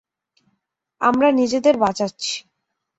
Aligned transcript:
আমরা 1.01 1.27
নিজেদের 1.31 1.75
বাঁচাচ্ছি। 1.77 2.33